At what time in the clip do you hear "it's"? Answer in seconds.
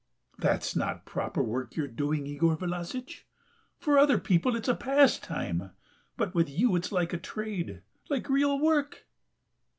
4.55-4.67, 6.75-6.91